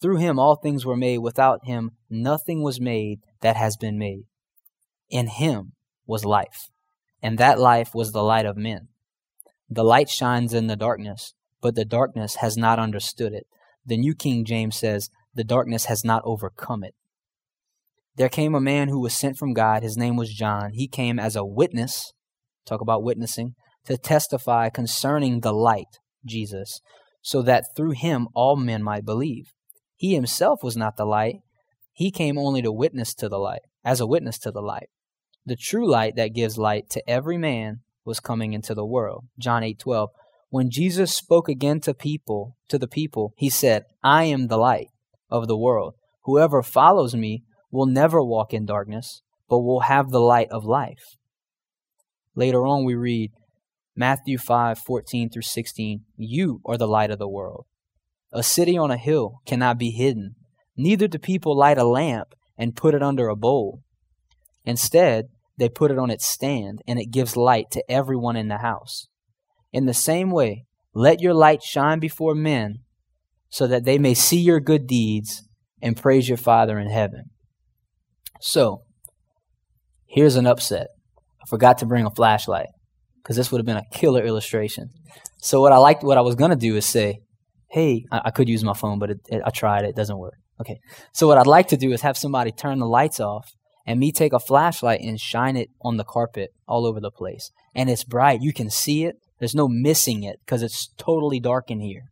[0.01, 1.18] Through him all things were made.
[1.18, 4.25] Without him nothing was made that has been made.
[5.11, 5.73] In him
[6.07, 6.70] was life,
[7.23, 8.88] and that life was the light of men.
[9.70, 13.46] The light shines in the darkness, but the darkness has not understood it.
[13.87, 16.94] The New King James says, the darkness has not overcome it.
[18.16, 19.83] There came a man who was sent from God.
[19.83, 20.72] His name was John.
[20.72, 22.12] He came as a witness,
[22.66, 23.54] talk about witnessing,
[23.85, 26.80] to testify concerning the light, Jesus,
[27.22, 29.52] so that through him all men might believe.
[29.94, 31.37] He himself was not the light.
[31.92, 34.88] He came only to witness to the light, as a witness to the light.
[35.46, 37.80] The true light that gives light to every man
[38.11, 39.23] was coming into the world.
[39.38, 40.11] John 8:12.
[40.49, 44.88] When Jesus spoke again to people, to the people, he said, "I am the light
[45.29, 45.94] of the world.
[46.25, 51.05] Whoever follows me will never walk in darkness, but will have the light of life."
[52.35, 53.31] Later on we read
[53.94, 57.66] Matthew 5:14 through 16, "You are the light of the world.
[58.33, 60.35] A city on a hill cannot be hidden,
[60.77, 63.83] neither do people light a lamp and put it under a bowl.
[64.64, 65.29] Instead,
[65.61, 69.09] they put it on its stand, and it gives light to everyone in the house.
[69.73, 72.79] In the same way, let your light shine before men,
[73.51, 75.42] so that they may see your good deeds
[75.83, 77.25] and praise your Father in heaven.
[78.40, 78.85] So,
[80.07, 80.87] here's an upset.
[81.42, 82.68] I forgot to bring a flashlight
[83.23, 84.88] because this would have been a killer illustration.
[85.42, 87.18] So what I liked, what I was gonna do is say,
[87.68, 89.85] "Hey, I, I could use my phone, but it, it, I tried.
[89.85, 90.79] It doesn't work." Okay.
[91.12, 93.53] So what I'd like to do is have somebody turn the lights off
[93.90, 97.50] and me take a flashlight and shine it on the carpet all over the place.
[97.74, 98.40] And it's bright.
[98.40, 99.16] You can see it.
[99.40, 102.05] There's no missing it because it's totally dark in here.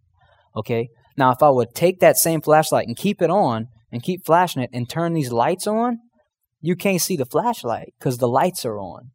[0.56, 0.88] Okay?
[1.16, 4.60] Now, if I would take that same flashlight and keep it on and keep flashing
[4.60, 5.98] it and turn these lights on,
[6.60, 9.12] you can't see the flashlight because the lights are on.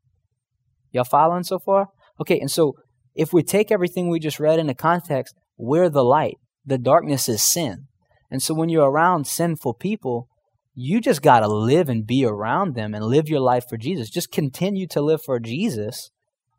[0.94, 1.88] Y'all following so far?
[2.22, 2.76] Okay, and so
[3.14, 6.38] if we take everything we just read into context, we're the light.
[6.66, 7.88] The darkness is sin.
[8.32, 10.30] And so when you're around sinful people,
[10.76, 14.10] you just got to live and be around them and live your life for Jesus.
[14.10, 16.10] Just continue to live for Jesus.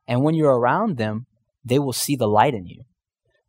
[0.07, 1.27] And when you're around them,
[1.64, 2.83] they will see the light in you,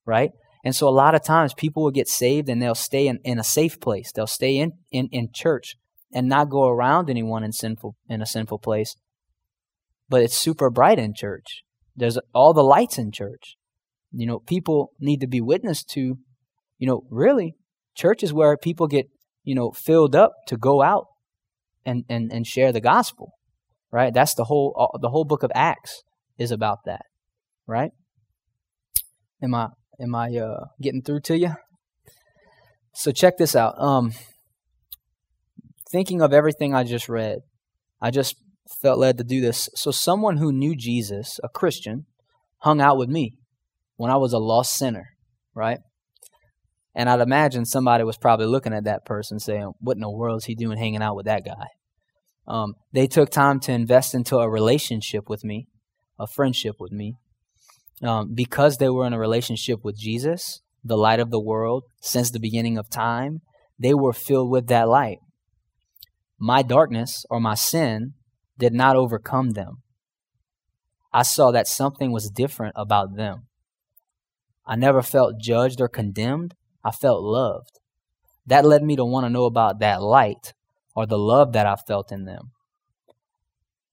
[0.06, 0.32] right?
[0.64, 3.38] And so a lot of times people will get saved and they'll stay in, in
[3.38, 4.12] a safe place.
[4.12, 5.76] They'll stay in, in, in church
[6.12, 8.96] and not go around anyone in sinful in a sinful place.
[10.10, 11.64] But it's super bright in church.
[11.96, 13.58] There's all the lights in church.
[14.12, 16.18] You know, people need to be witnessed to.
[16.78, 17.56] You know, really,
[17.96, 19.08] church is where people get
[19.46, 21.06] you know, filled up to go out
[21.86, 23.32] and, and, and share the gospel,
[23.92, 24.14] right?
[24.14, 26.04] That's the whole, uh, the whole book of Acts
[26.38, 27.06] is about that,
[27.66, 27.92] right?
[29.42, 29.70] Am I,
[30.02, 31.56] am I, uh, getting through to you?
[32.94, 33.80] So check this out.
[33.80, 34.12] Um,
[35.92, 37.40] thinking of everything I just read,
[38.02, 38.36] I just
[38.82, 39.70] felt led to do this.
[39.76, 42.06] So someone who knew Jesus, a Christian,
[42.60, 43.38] hung out with me.
[43.98, 45.10] when I was a lost sinner,
[45.54, 45.80] right?
[46.96, 50.38] And I'd imagine somebody was probably looking at that person saying, What in the world
[50.38, 51.68] is he doing hanging out with that guy?
[52.48, 55.68] Um, they took time to invest into a relationship with me,
[56.18, 57.16] a friendship with me.
[58.02, 62.32] Um, because they were in a relationship with Jesus, the light of the world, since
[62.32, 63.42] the beginning of time,
[63.80, 65.20] they were filled with that light.
[66.38, 68.14] My darkness or my sin
[68.58, 69.82] did not overcome them.
[71.12, 73.48] I saw that something was different about them.
[74.66, 76.56] I never felt judged or condemned.
[76.86, 77.80] I felt loved.
[78.46, 80.54] That led me to want to know about that light
[80.96, 82.52] or the love that I felt in them.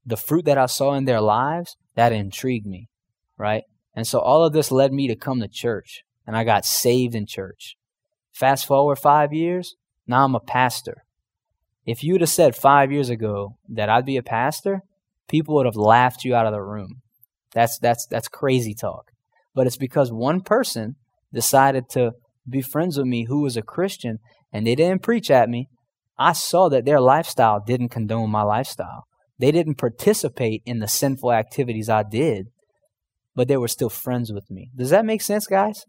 [0.05, 2.89] The fruit that I saw in their lives, that intrigued me,
[3.39, 3.65] right?
[3.95, 7.15] And so all of this led me to come to church, and I got saved
[7.15, 7.77] in church.
[8.33, 9.75] Fast forward five years,
[10.07, 11.05] now I'm a pastor.
[11.87, 14.83] If you would have said five years ago that I'd be a pastor,
[15.29, 17.01] people would have laughed you out of the room.
[17.53, 19.11] That's that's that's crazy talk.
[19.55, 20.97] But it's because one person
[21.33, 22.13] decided to
[22.49, 24.19] be friends with me who was a Christian
[24.53, 25.69] and they didn't preach at me.
[26.19, 29.05] I saw that their lifestyle didn't condone my lifestyle.
[29.39, 32.49] They didn't participate in the sinful activities I did,
[33.35, 34.71] but they were still friends with me.
[34.77, 35.85] Does that make sense, guys?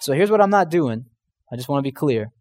[0.00, 1.06] So here's what I'm not doing.
[1.50, 2.32] I just want to be clear.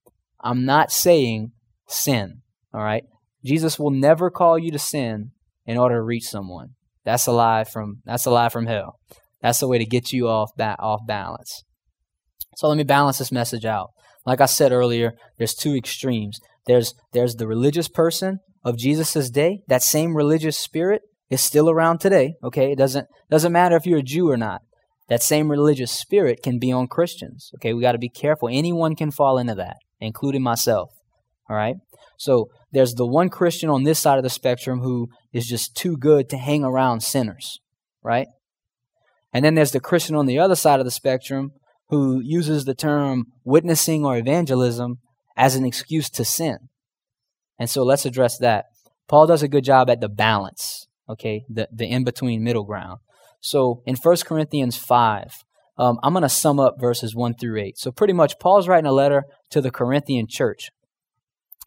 [0.43, 1.51] I'm not saying
[1.87, 2.41] sin,
[2.73, 3.03] all right?
[3.45, 5.31] Jesus will never call you to sin
[5.65, 6.71] in order to reach someone.
[7.05, 8.99] That's a lie from that's a lie from hell.
[9.41, 11.63] That's the way to get you off that off balance.
[12.55, 13.91] So let me balance this message out.
[14.25, 16.39] Like I said earlier, there's two extremes.
[16.67, 19.61] There's there's the religious person of Jesus' day.
[19.67, 22.35] That same religious spirit is still around today.
[22.43, 24.61] Okay, it doesn't doesn't matter if you're a Jew or not.
[25.09, 27.51] That same religious spirit can be on Christians.
[27.55, 28.47] Okay, we got to be careful.
[28.49, 30.91] Anyone can fall into that, including myself.
[31.49, 31.75] All right.
[32.17, 35.97] So there's the one Christian on this side of the spectrum who is just too
[35.97, 37.59] good to hang around sinners,
[38.03, 38.27] right?
[39.33, 41.51] And then there's the Christian on the other side of the spectrum
[41.91, 44.97] who uses the term witnessing or evangelism
[45.37, 46.57] as an excuse to sin.
[47.59, 48.65] And so let's address that.
[49.07, 52.99] Paul does a good job at the balance, okay, the, the in between middle ground.
[53.41, 55.43] So in 1 Corinthians 5,
[55.77, 57.77] um, I'm going to sum up verses 1 through 8.
[57.77, 60.69] So pretty much, Paul's writing a letter to the Corinthian church.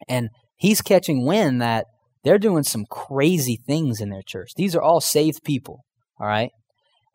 [0.09, 1.87] And he's catching wind that
[2.23, 4.53] they're doing some crazy things in their church.
[4.57, 5.85] These are all saved people,
[6.19, 6.51] all right?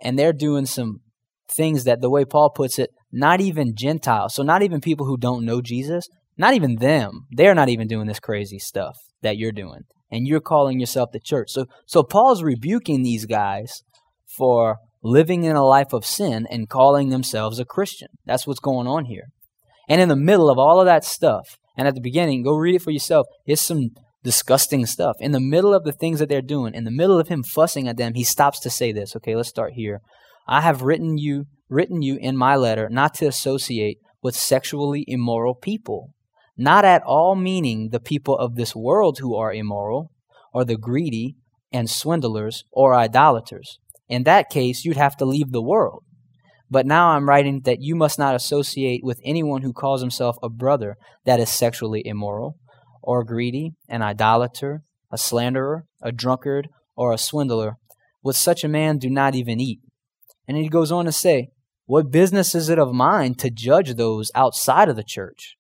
[0.01, 1.01] And they're doing some
[1.49, 5.17] things that, the way Paul puts it, not even Gentiles, so not even people who
[5.17, 9.51] don't know Jesus, not even them, they're not even doing this crazy stuff that you're
[9.51, 9.81] doing.
[10.11, 11.49] And you're calling yourself the church.
[11.51, 13.83] So, so Paul's rebuking these guys
[14.37, 18.09] for living in a life of sin and calling themselves a Christian.
[18.25, 19.25] That's what's going on here.
[19.87, 22.75] And in the middle of all of that stuff, and at the beginning, go read
[22.75, 23.27] it for yourself.
[23.45, 23.89] It's some
[24.23, 25.15] disgusting stuff.
[25.19, 27.87] In the middle of the things that they're doing, in the middle of him fussing
[27.87, 29.15] at them, he stops to say this.
[29.15, 30.01] Okay, let's start here.
[30.47, 35.55] I have written you written you in my letter not to associate with sexually immoral
[35.55, 36.13] people,
[36.57, 40.11] not at all meaning the people of this world who are immoral,
[40.53, 41.35] or the greedy
[41.71, 43.79] and swindlers or idolaters.
[44.07, 46.03] In that case, you'd have to leave the world.
[46.71, 50.49] But now I'm writing that you must not associate with anyone who calls himself a
[50.49, 52.57] brother that is sexually immoral,
[53.01, 57.77] or greedy, an idolater, a slanderer, a drunkard, or a swindler.
[58.21, 59.79] With such a man, do not even eat.
[60.47, 61.49] And he goes on to say,
[61.89, 65.55] What business is it of mine to judge those outside of the church?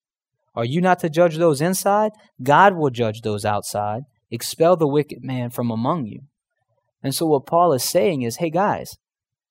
[0.53, 2.11] Are you not to judge those inside?
[2.43, 4.03] God will judge those outside.
[4.29, 6.19] Expel the wicked man from among you.
[7.01, 8.91] And so, what Paul is saying is, hey guys,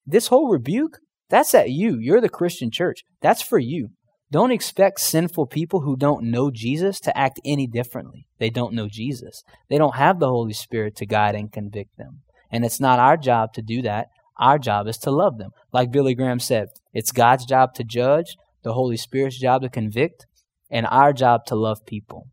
[0.06, 1.98] this whole rebuke, that's at you.
[1.98, 3.02] You're the Christian church.
[3.20, 3.88] That's for you.
[4.30, 8.28] Don't expect sinful people who don't know Jesus to act any differently.
[8.38, 9.42] They don't know Jesus.
[9.68, 12.20] They don't have the Holy Spirit to guide and convict them.
[12.52, 14.10] And it's not our job to do that.
[14.38, 15.50] Our job is to love them.
[15.72, 20.26] Like Billy Graham said, it's God's job to judge, the Holy Spirit's job to convict,
[20.70, 22.28] and our job to love people.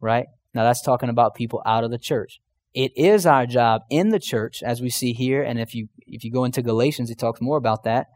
[0.00, 0.26] Right?
[0.54, 2.40] Now that's talking about people out of the church.
[2.74, 6.22] It is our job in the church, as we see here, and if you if
[6.22, 8.06] you go into Galatians, it talks more about that.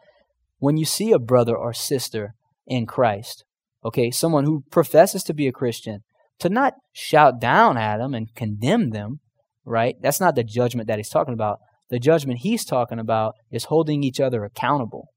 [0.59, 2.35] When you see a brother or sister
[2.67, 3.45] in Christ,
[3.85, 6.05] okay, someone who professes to be a Christian,
[6.39, 9.21] to not shout down at them and condemn them,
[9.65, 9.97] right?
[10.01, 11.59] That's not the judgment that he's talking about.
[11.93, 15.09] The judgment he's talking about is holding each other accountable.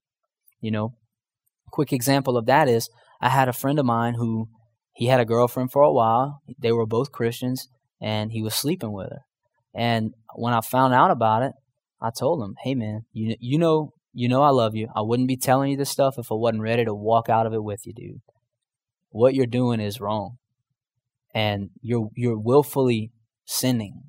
[0.60, 0.96] You know,
[1.72, 2.90] quick example of that is
[3.22, 4.50] I had a friend of mine who
[4.92, 6.42] he had a girlfriend for a while.
[6.60, 7.70] They were both Christians,
[8.02, 9.20] and he was sleeping with her.
[9.74, 11.54] And when I found out about it,
[12.02, 14.90] I told him, "Hey, man, you you know you know I love you.
[14.94, 17.54] I wouldn't be telling you this stuff if I wasn't ready to walk out of
[17.54, 18.22] it with you, dude.
[19.12, 20.40] What you're doing is wrong,
[21.34, 23.12] and you're you're willfully
[23.46, 24.04] sinning.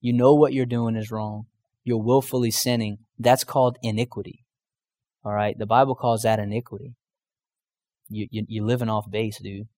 [0.00, 1.46] You know what you're doing is wrong.
[1.88, 2.98] You're willfully sinning.
[3.18, 4.44] That's called iniquity.
[5.24, 6.96] All right, the Bible calls that iniquity.
[8.10, 9.68] You, you you're living off base, dude.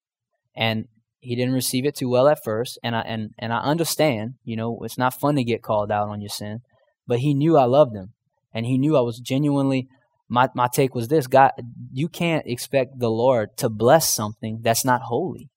[0.53, 0.89] And
[1.21, 4.33] he didn't receive it too well at first, and I and and I understand.
[4.43, 6.59] You know, it's not fun to get called out on your sin,
[7.07, 8.11] but he knew I loved him,
[8.53, 9.87] and he knew I was genuinely.
[10.27, 11.51] My my take was this: God,
[11.93, 15.49] you can't expect the Lord to bless something that's not holy.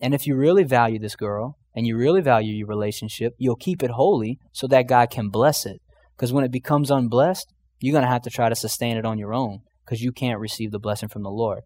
[0.00, 3.82] And if you really value this girl and you really value your relationship, you'll keep
[3.82, 5.80] it holy so that God can bless it.
[6.16, 9.18] Because when it becomes unblessed, you're going to have to try to sustain it on
[9.18, 11.62] your own because you can't receive the blessing from the Lord.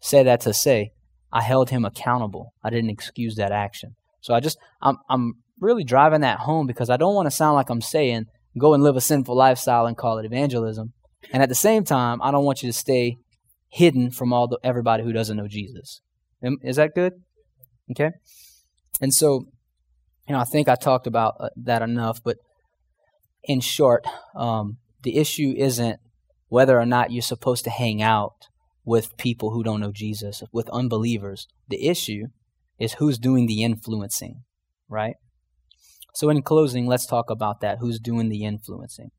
[0.00, 0.90] Say that to say,
[1.32, 2.54] I held him accountable.
[2.64, 3.94] I didn't excuse that action.
[4.20, 7.54] So I just, I'm, I'm really driving that home because I don't want to sound
[7.54, 8.24] like I'm saying,
[8.58, 10.92] go and live a sinful lifestyle and call it evangelism.
[11.32, 13.16] And at the same time, I don't want you to stay
[13.68, 16.00] hidden from all the, everybody who doesn't know Jesus.
[16.62, 17.12] Is that good?
[17.92, 18.10] Okay.
[19.00, 19.46] And so,
[20.28, 22.36] you know, I think I talked about uh, that enough, but
[23.44, 24.04] in short,
[24.36, 25.98] um, the issue isn't
[26.48, 28.34] whether or not you're supposed to hang out
[28.84, 31.46] with people who don't know Jesus, with unbelievers.
[31.68, 32.26] The issue
[32.78, 34.42] is who's doing the influencing,
[34.88, 35.14] right?
[36.14, 37.78] So in closing, let's talk about that.
[37.78, 39.10] Who's doing the influencing?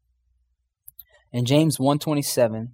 [1.32, 2.74] In James 127,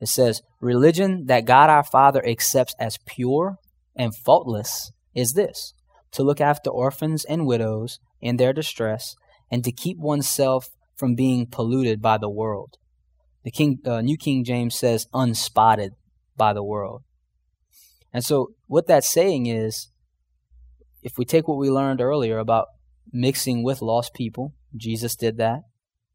[0.00, 3.58] it says, Religion that God our Father accepts as pure
[3.94, 5.72] and faultless is this
[6.12, 9.14] to look after orphans and widows in their distress,
[9.50, 12.76] and to keep oneself from being polluted by the world.
[13.44, 15.90] The King, uh, New King James says, unspotted
[16.36, 17.02] by the world.
[18.12, 19.90] And so, what that's saying is,
[21.02, 22.66] if we take what we learned earlier about
[23.12, 25.60] mixing with lost people, Jesus did that,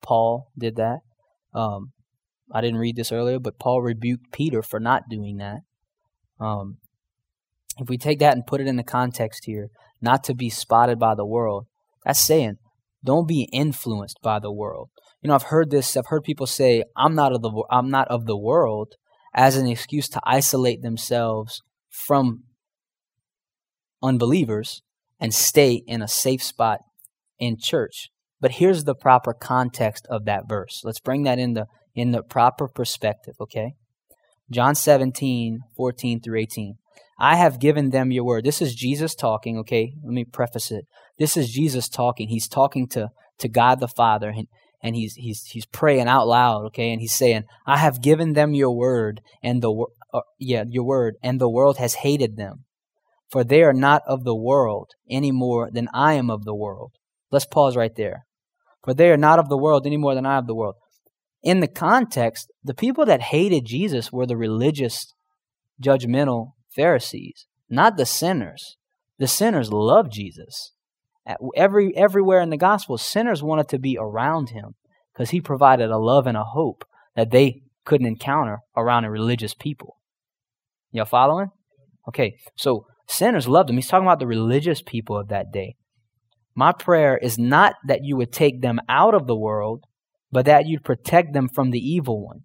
[0.01, 0.99] Paul did that.
[1.53, 1.93] Um,
[2.51, 5.61] I didn't read this earlier, but Paul rebuked Peter for not doing that.
[6.39, 6.77] Um,
[7.79, 9.69] if we take that and put it in the context here,
[10.03, 11.65] not to be spotted by the world,
[12.05, 12.57] that's saying
[13.03, 14.89] don't be influenced by the world.
[15.21, 15.97] You know, I've heard this.
[15.97, 18.95] I've heard people say, "I'm not of the I'm not of the world,"
[19.33, 22.43] as an excuse to isolate themselves from
[24.01, 24.81] unbelievers
[25.19, 26.79] and stay in a safe spot
[27.39, 28.09] in church.
[28.39, 30.81] But here's the proper context of that verse.
[30.83, 33.75] Let's bring that in the in the proper perspective, okay?
[34.51, 36.75] John 17, 14 through 18.
[37.17, 38.43] I have given them your word.
[38.43, 39.93] This is Jesus talking, okay?
[40.03, 40.85] Let me preface it.
[41.17, 42.27] This is Jesus talking.
[42.27, 44.47] He's talking to, to God the Father, and,
[44.81, 46.91] and he's, he's, he's praying out loud, okay?
[46.91, 51.15] And he's saying, I have given them your word, and the, uh, yeah, your word,
[51.23, 52.65] and the world has hated them.
[53.29, 56.91] For they are not of the world any more than I am of the world.
[57.31, 58.25] Let's pause right there.
[58.83, 60.75] For they are not of the world any more than I am of the world.
[61.41, 65.13] In the context, the people that hated Jesus were the religious,
[65.81, 68.77] judgmental Pharisees, not the sinners.
[69.19, 70.73] The sinners loved Jesus.
[71.55, 74.75] Every, everywhere in the gospel, sinners wanted to be around him
[75.13, 76.83] because he provided a love and a hope
[77.15, 79.97] that they couldn't encounter around a religious people.
[80.91, 81.47] Y'all following?
[82.07, 83.77] Okay, so sinners loved him.
[83.77, 85.75] He's talking about the religious people of that day.
[86.55, 89.85] My prayer is not that you would take them out of the world,
[90.31, 92.41] but that you'd protect them from the evil one.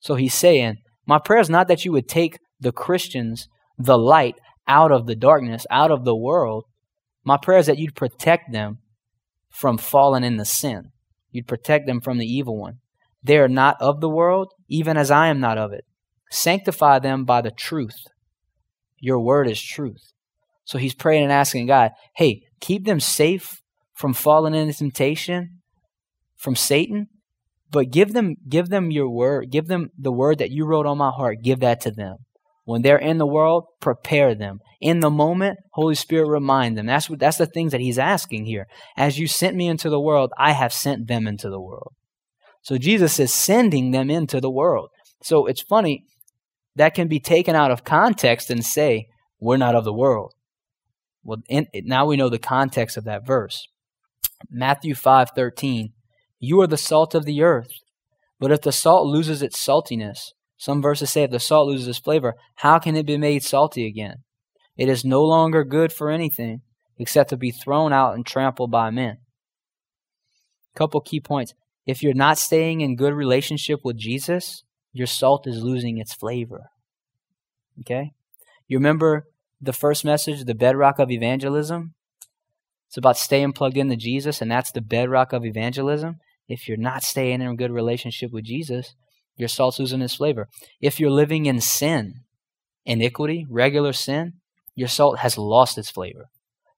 [0.00, 4.34] So he's saying, My prayer is not that you would take the Christians the light
[4.68, 6.64] out of the darkness, out of the world,
[7.24, 8.78] my prayer is that you'd protect them
[9.50, 10.90] from falling into sin.
[11.30, 12.78] You'd protect them from the evil one.
[13.22, 15.84] They are not of the world, even as I am not of it.
[16.30, 17.96] Sanctify them by the truth.
[18.98, 20.12] Your word is truth.
[20.64, 23.60] So he's praying and asking God, hey, keep them safe
[23.92, 25.60] from falling into temptation,
[26.36, 27.08] from Satan,
[27.70, 30.98] but give them give them your word, give them the word that you wrote on
[30.98, 32.16] my heart, give that to them.
[32.64, 34.60] When they're in the world, prepare them.
[34.80, 36.86] In the moment, Holy Spirit remind them.
[36.86, 38.66] That's what that's the things that he's asking here.
[38.96, 41.94] As you sent me into the world, I have sent them into the world.
[42.62, 44.90] So Jesus is sending them into the world.
[45.22, 46.04] So it's funny
[46.76, 49.08] that can be taken out of context and say,
[49.40, 50.34] we're not of the world.
[51.22, 53.66] Well, in, now we know the context of that verse.
[54.48, 55.92] Matthew 5:13,
[56.38, 57.72] you are the salt of the earth.
[58.38, 61.98] But if the salt loses its saltiness, some verses say if the salt loses its
[61.98, 64.16] flavor, how can it be made salty again?
[64.76, 66.60] It is no longer good for anything
[66.98, 69.16] except to be thrown out and trampled by men.
[70.76, 71.54] Couple key points.
[71.86, 76.66] If you're not staying in good relationship with Jesus, your salt is losing its flavor.
[77.80, 78.12] Okay?
[78.68, 79.28] You remember
[79.62, 81.94] the first message, the bedrock of evangelism?
[82.88, 86.16] It's about staying plugged into Jesus, and that's the bedrock of evangelism.
[86.48, 88.94] If you're not staying in a good relationship with Jesus,
[89.36, 90.48] your salt's losing its flavor.
[90.80, 92.14] If you're living in sin,
[92.84, 94.34] iniquity, regular sin,
[94.74, 96.26] your salt has lost its flavor.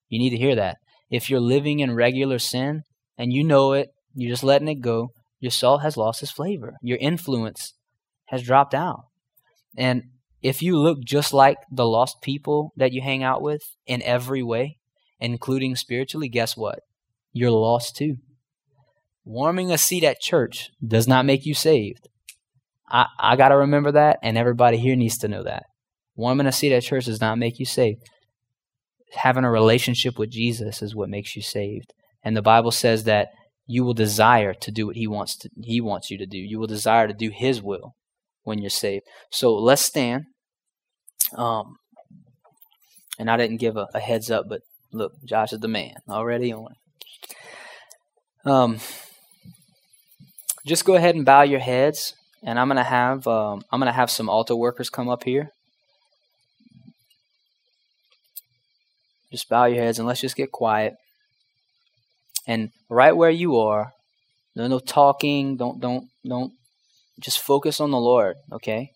[0.09, 0.79] You need to hear that.
[1.11, 2.83] If you're living in regular sin
[3.19, 5.09] and you know it, you're just letting it go,
[5.41, 6.75] Your salt has lost its flavor.
[6.83, 7.75] Your influence
[8.27, 9.05] has dropped out.
[9.77, 10.05] And
[10.43, 14.43] if you look just like the lost people that you hang out with in every
[14.43, 14.79] way,
[15.21, 16.81] including spiritually, guess what?
[17.33, 18.17] You're lost too.
[19.25, 22.09] Warming a seat at church does not make you saved.
[22.93, 25.65] I, I got to remember that, and everybody here needs to know that.
[26.15, 28.03] Warming a seat at church does not make you saved.
[29.15, 31.93] Having a relationship with Jesus is what makes you saved.
[32.23, 33.29] And the Bible says that
[33.67, 36.39] you will desire to do what he wants to he wants you to do.
[36.39, 37.95] You will desire to do his will
[38.43, 39.05] when you're saved.
[39.31, 40.25] So let's stand.
[41.37, 41.77] Um
[43.19, 44.61] and I didn't give a, a heads up, but
[44.93, 46.75] look, Josh is the man already on.
[48.45, 48.79] Um
[50.67, 54.11] just go ahead and bow your heads and I'm gonna have um, I'm gonna have
[54.11, 55.51] some altar workers come up here.
[59.31, 60.95] Just bow your heads and let's just get quiet.
[62.47, 63.93] And right where you are,
[64.55, 66.53] no no talking, don't don't don't
[67.21, 68.91] just focus on the Lord, okay?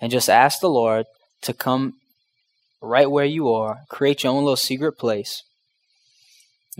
[0.00, 1.06] And just ask the Lord
[1.42, 1.94] to come
[2.80, 5.44] right where you are, create your own little secret place.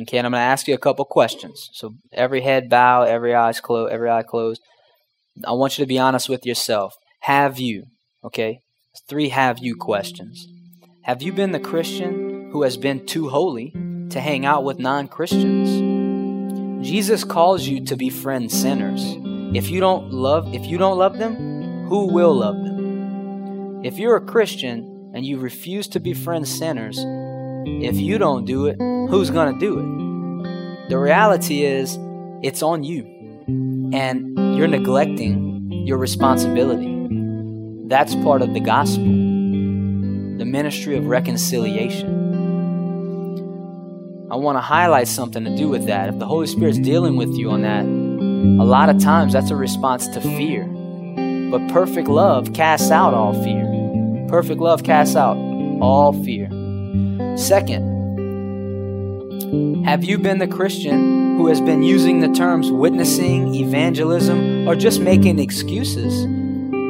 [0.01, 1.69] Okay, and I'm going to ask you a couple questions.
[1.73, 4.63] So every head bow, every eyes closed, every eye closed.
[5.47, 6.95] I want you to be honest with yourself.
[7.21, 7.87] Have you,
[8.25, 8.61] okay?
[9.09, 10.47] Three have you questions.
[11.03, 13.71] Have you been the Christian who has been too holy
[14.11, 16.87] to hang out with non Christians?
[16.87, 19.03] Jesus calls you to befriend sinners.
[19.57, 23.83] If you don't love if you don't love them, who will love them?
[23.85, 26.99] If you're a Christian and you refuse to befriend sinners,
[27.67, 30.89] if you don't do it, who's going to do it?
[30.91, 31.99] The reality is
[32.43, 33.12] it's on you.
[33.93, 36.89] And you're neglecting your responsibility.
[37.89, 42.21] That's part of the gospel, the ministry of reconciliation.
[44.31, 46.09] I want to highlight something to do with that.
[46.09, 49.57] If the Holy Spirit's dealing with you on that, a lot of times that's a
[49.57, 50.65] response to fear.
[51.51, 54.27] But perfect love casts out all fear.
[54.29, 55.37] Perfect love casts out
[55.83, 56.49] all fear.
[57.37, 57.93] Second,
[59.85, 65.01] have you been the Christian who has been using the terms witnessing, evangelism, or just
[65.01, 66.25] making excuses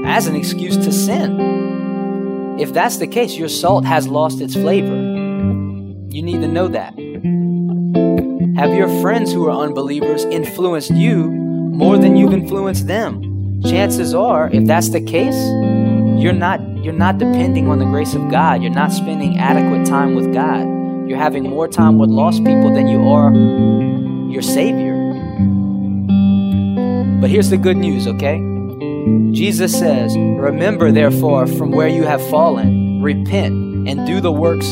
[0.05, 2.57] as an excuse to sin?
[2.59, 4.95] If that's the case, your salt has lost its flavor.
[4.95, 6.95] You need to know that.
[8.57, 13.63] Have your friends who are unbelievers influenced you more than you've influenced them?
[13.63, 15.37] Chances are, if that's the case,
[16.23, 18.61] you're not you're not depending on the grace of God.
[18.61, 20.63] You're not spending adequate time with God.
[21.09, 23.31] You're having more time with lost people than you are
[24.33, 24.97] your Savior.
[27.21, 28.39] But here's the good news, okay?
[29.33, 34.67] Jesus says, Remember, therefore, from where you have fallen, repent and do the works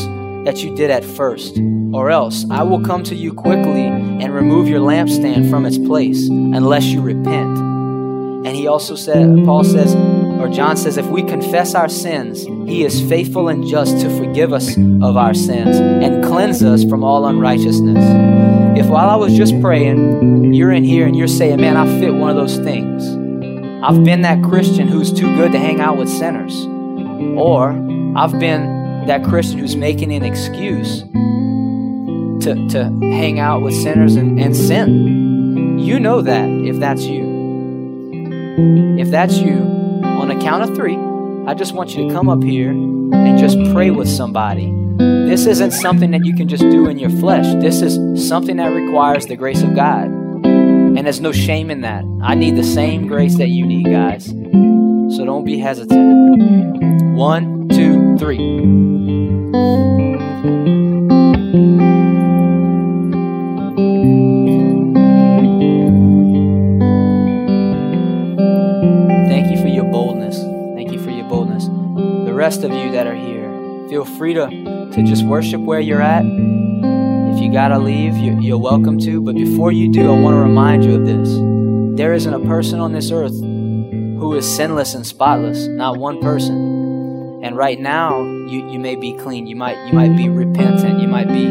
[0.45, 1.57] that you did at first,
[1.93, 6.27] or else I will come to you quickly and remove your lampstand from its place
[6.27, 7.57] unless you repent.
[7.57, 12.83] And he also said, Paul says, or John says, if we confess our sins, he
[12.83, 17.27] is faithful and just to forgive us of our sins and cleanse us from all
[17.27, 18.60] unrighteousness.
[18.73, 22.13] If while I was just praying, you're in here and you're saying, man, I fit
[22.13, 23.05] one of those things.
[23.83, 26.55] I've been that Christian who's too good to hang out with sinners.
[27.37, 27.71] Or
[28.15, 31.01] I've been that Christian who's making an excuse
[32.45, 35.77] to, to hang out with sinners and, and sin.
[35.77, 38.95] You know that if that's you.
[38.97, 39.57] If that's you,
[40.03, 40.95] on a count of three,
[41.45, 44.67] I just want you to come up here and just pray with somebody.
[45.27, 47.45] This isn't something that you can just do in your flesh.
[47.61, 50.05] This is something that requires the grace of God.
[50.05, 52.03] And there's no shame in that.
[52.21, 54.25] I need the same grace that you need, guys.
[54.25, 57.15] So don't be hesitant.
[57.15, 58.37] One, two, three.
[69.29, 70.37] Thank you for your boldness.
[70.75, 71.65] Thank you for your boldness.
[72.25, 73.30] The rest of you that are here,
[73.91, 76.23] feel free to, to just worship where you're at.
[76.23, 79.19] If you gotta leave, you're, you're welcome to.
[79.19, 81.27] But before you do, I want to remind you of this.
[81.97, 85.67] There isn't a person on this earth who is sinless and spotless.
[85.67, 87.41] Not one person.
[87.43, 89.45] And right now, you, you may be clean.
[89.45, 91.01] You might you might be repentant.
[91.01, 91.47] You might be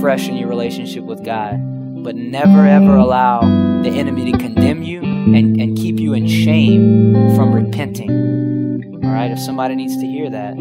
[0.00, 1.56] fresh in your relationship with God.
[2.04, 3.40] But never ever allow
[3.82, 9.02] the enemy to condemn you and, and keep you in shame from repenting.
[9.02, 10.54] All right, if somebody needs to hear that,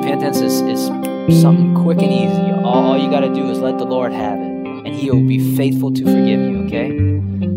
[0.00, 2.52] repentance is, is something quick and easy.
[2.64, 5.26] All, all you got to do is let the Lord have it, and He will
[5.26, 6.90] be faithful to forgive you, okay?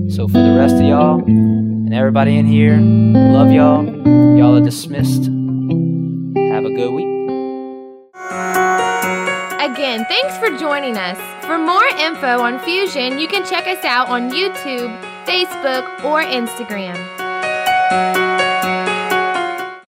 [0.10, 3.86] So, for the rest of y'all and everybody in here, love y'all.
[4.38, 5.24] Y'all are dismissed.
[5.24, 7.14] Have a good week.
[9.62, 11.18] Again, thanks for joining us.
[11.46, 14.94] For more info on Fusion, you can check us out on YouTube,
[15.26, 16.98] Facebook, or Instagram.